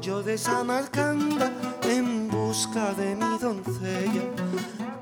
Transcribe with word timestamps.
Yo 0.00 0.22
de 0.22 0.38
Samarcanda 0.38 1.50
en 1.82 2.28
busca 2.28 2.94
de 2.94 3.16
mi 3.16 3.38
doncella, 3.38 4.22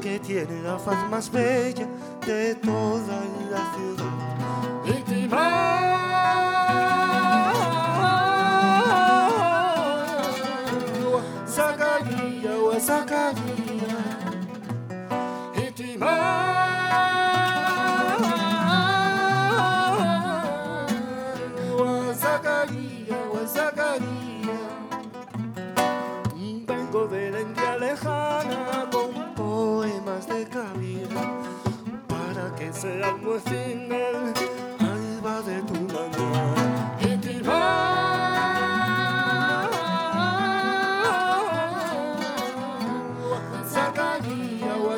que 0.00 0.20
tiene 0.20 0.62
la 0.62 0.78
faz 0.78 1.10
más 1.10 1.30
bella 1.30 1.88
de 2.24 2.54
toda 2.54 3.20
la 3.50 3.74
ciudad. 3.74 4.13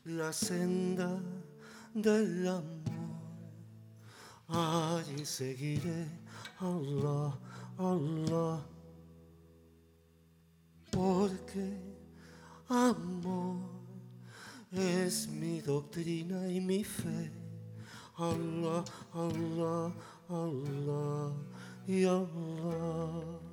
la 0.05 0.33
senda 0.33 1.19
del 1.93 2.47
amor, 2.47 2.73
allí 4.47 5.25
seguiré, 5.25 6.07
Allah, 6.59 7.37
Allah, 7.77 8.59
porque 10.91 11.77
amor 12.67 13.57
es 14.71 15.27
mi 15.27 15.61
doctrina 15.61 16.47
y 16.49 16.59
mi 16.59 16.83
fe, 16.83 17.31
Allah, 18.17 18.83
Allah, 19.13 19.93
Allah 20.29 21.31
y 21.87 22.03
Allah. 22.05 23.52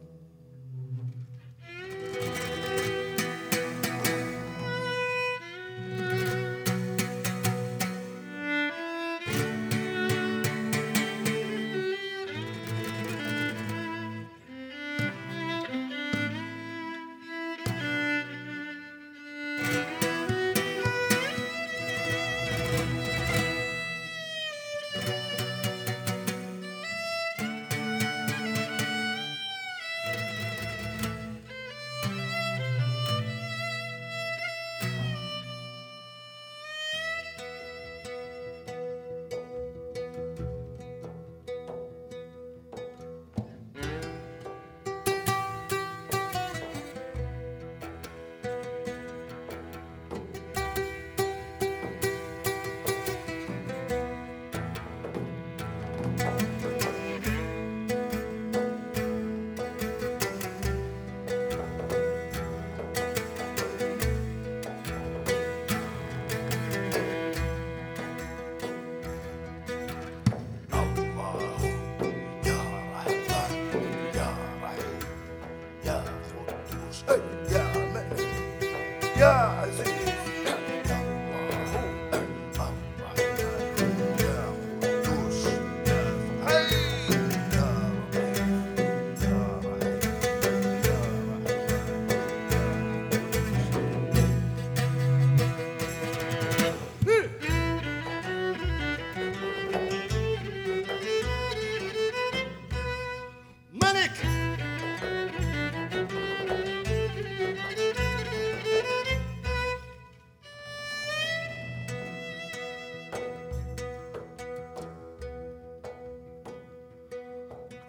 Hallelujah. 79.31 79.60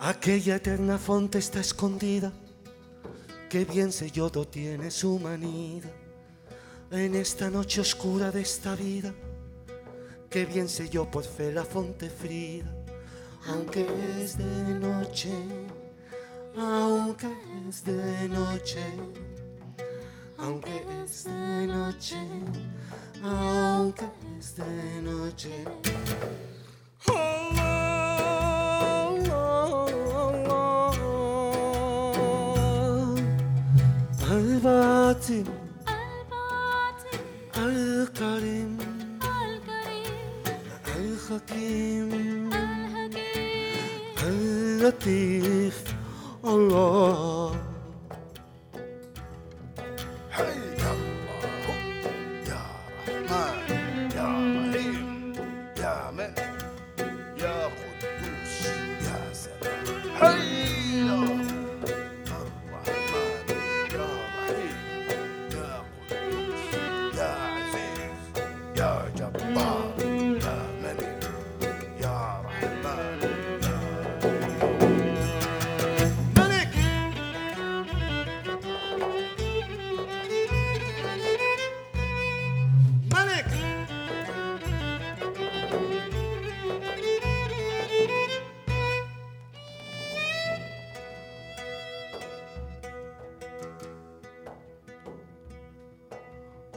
Aquella 0.03 0.55
eterna 0.55 0.97
fonte 0.97 1.37
está 1.37 1.59
escondida, 1.59 2.33
que 3.47 3.65
bien 3.65 3.91
yodo 3.91 4.47
tiene 4.47 4.89
su 4.89 5.19
manida. 5.19 5.91
En 6.89 7.13
esta 7.13 7.51
noche 7.51 7.81
oscura 7.81 8.31
de 8.31 8.41
esta 8.41 8.73
vida, 8.73 9.13
que 10.27 10.47
bien 10.47 10.67
yo 10.67 11.05
por 11.05 11.23
fe 11.23 11.51
la 11.51 11.63
fonte 11.63 12.09
frida, 12.09 12.73
aunque 13.45 13.85
es 14.17 14.39
de 14.39 14.73
noche, 14.79 15.29
aunque 16.57 17.27
es 17.69 17.83
de 17.83 18.27
noche, 18.27 18.83
aunque 20.39 20.83
es 21.03 21.25
de 21.25 21.67
noche, 21.67 22.17
aunque 23.21 24.05
es 24.39 24.55
de 24.55 25.01
noche. 25.03 25.51
الباطن 34.31 35.45
الباطن 35.87 37.17
الكريم 37.57 38.77
الكريم 39.23 40.43
الحكيم 40.97 42.09
الحكيم 42.53 44.19
اللطيف 44.23 45.83
الله 46.45 47.55
Hey, 50.31 51.10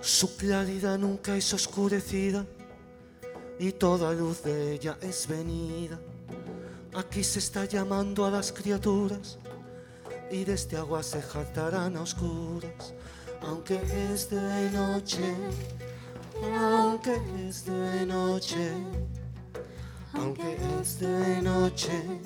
Su 0.04 0.36
claridad 0.36 0.98
nunca 0.98 1.34
es 1.34 1.52
oscurecida 1.54 2.46
y 3.58 3.72
toda 3.72 4.12
luz 4.12 4.42
de 4.42 4.72
ella 4.74 4.96
es 5.00 5.26
venida. 5.26 5.98
Aquí 6.94 7.24
se 7.24 7.38
está 7.38 7.64
llamando 7.64 8.24
a 8.24 8.30
las 8.30 8.52
criaturas 8.52 9.38
y 10.30 10.38
desde 10.38 10.54
este 10.54 10.76
agua 10.76 11.02
se 11.02 11.20
jartarán 11.22 11.96
a 11.96 12.02
oscuras, 12.02 12.94
aunque 13.42 13.80
es 14.12 14.30
de 14.30 14.70
noche, 14.70 15.34
aunque 16.60 17.20
es 17.46 17.64
de 17.64 18.06
noche, 18.06 18.72
aunque 20.12 20.56
es 20.80 21.00
de 21.00 21.42
noche, 21.42 22.20